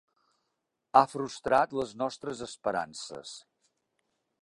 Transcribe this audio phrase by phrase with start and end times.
[0.93, 3.39] Ha frustrat les nostres esperances.